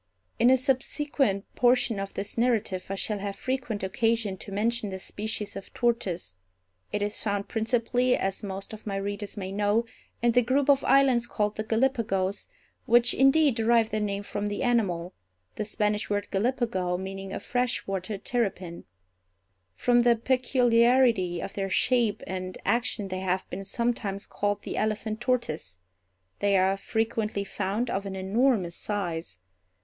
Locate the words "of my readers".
8.73-9.37